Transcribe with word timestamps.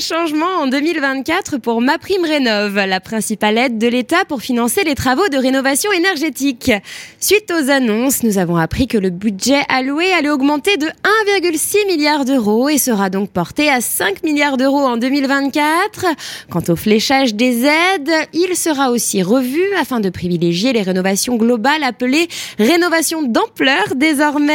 Changement 0.00 0.60
en 0.60 0.68
2024 0.68 1.58
pour 1.58 1.80
Ma 1.80 1.96
Rénov, 2.24 2.76
la 2.76 3.00
principale 3.00 3.58
aide 3.58 3.78
de 3.78 3.88
l'État 3.88 4.24
pour 4.24 4.42
financer 4.42 4.84
les 4.84 4.94
travaux 4.94 5.26
de 5.28 5.36
rénovation 5.36 5.90
énergétique. 5.90 6.70
Suite 7.18 7.50
aux 7.50 7.68
annonces, 7.68 8.22
nous 8.22 8.38
avons 8.38 8.56
appris 8.56 8.86
que 8.86 8.96
le 8.96 9.10
budget 9.10 9.62
alloué 9.68 10.12
allait 10.12 10.30
augmenter 10.30 10.76
de 10.76 10.86
1,6 10.86 11.86
milliard 11.88 12.24
d'euros 12.24 12.68
et 12.68 12.78
sera 12.78 13.10
donc 13.10 13.30
porté 13.30 13.70
à 13.70 13.80
5 13.80 14.22
milliards 14.22 14.56
d'euros 14.56 14.84
en 14.84 14.98
2024. 14.98 16.06
Quant 16.48 16.62
au 16.68 16.76
fléchage 16.76 17.34
des 17.34 17.64
aides, 17.64 18.12
il 18.32 18.54
sera 18.54 18.92
aussi 18.92 19.22
revu 19.22 19.62
afin 19.80 19.98
de 19.98 20.10
privilégier 20.10 20.72
les 20.72 20.82
rénovations 20.82 21.36
globales 21.36 21.82
appelées 21.82 22.28
rénovations 22.58 23.22
d'ampleur 23.22 23.96
désormais. 23.96 24.52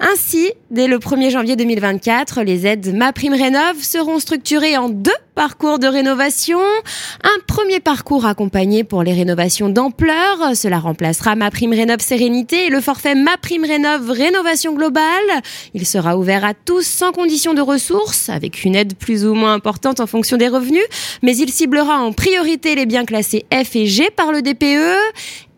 Ainsi, 0.00 0.50
dès 0.72 0.88
le 0.88 0.98
1er 0.98 1.30
janvier 1.30 1.54
2024, 1.54 2.42
les 2.42 2.66
aides 2.66 2.92
Ma 2.92 3.12
Prime 3.12 3.34
Rénov 3.34 3.80
seront 3.80 4.18
structurées 4.18 4.63
en 4.64 4.88
deux 4.88 5.12
parcours 5.34 5.78
de 5.78 5.86
rénovation. 5.86 6.60
Un 7.22 7.38
premier 7.46 7.80
parcours 7.80 8.24
accompagné 8.24 8.82
pour 8.82 9.02
les 9.02 9.12
rénovations 9.12 9.68
d'ampleur. 9.68 10.54
Cela 10.54 10.78
remplacera 10.78 11.36
ma 11.36 11.50
prime 11.50 11.72
rénov 11.72 12.00
sérénité 12.00 12.66
et 12.66 12.70
le 12.70 12.80
forfait 12.80 13.14
ma 13.14 13.36
prime 13.36 13.64
rénov 13.64 14.10
rénovation 14.10 14.74
globale. 14.74 15.02
Il 15.74 15.86
sera 15.86 16.16
ouvert 16.16 16.44
à 16.44 16.54
tous 16.54 16.86
sans 16.86 17.12
condition 17.12 17.52
de 17.52 17.60
ressources, 17.60 18.30
avec 18.30 18.64
une 18.64 18.74
aide 18.74 18.96
plus 18.96 19.26
ou 19.26 19.34
moins 19.34 19.54
importante 19.54 20.00
en 20.00 20.06
fonction 20.06 20.36
des 20.36 20.48
revenus, 20.48 20.84
mais 21.22 21.36
il 21.36 21.50
ciblera 21.50 21.98
en 21.98 22.12
priorité 22.12 22.74
les 22.74 22.86
biens 22.86 23.04
classés 23.04 23.44
F 23.52 23.76
et 23.76 23.86
G 23.86 24.10
par 24.10 24.32
le 24.32 24.40
DPE 24.40 24.96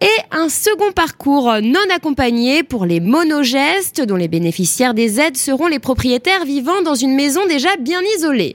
et 0.00 0.20
un 0.30 0.48
second 0.48 0.92
parcours 0.92 1.54
non 1.62 1.80
accompagné 1.94 2.62
pour 2.62 2.84
les 2.84 3.00
monogestes 3.00 4.02
dont 4.02 4.16
les 4.16 4.28
bénéficiaires 4.28 4.94
des 4.94 5.20
aides 5.20 5.36
seront 5.36 5.68
les 5.68 5.78
propriétaires 5.78 6.44
vivant 6.44 6.82
dans 6.82 6.94
une 6.94 7.14
maison 7.14 7.46
déjà 7.46 7.76
bien 7.76 8.00
isolée. 8.16 8.54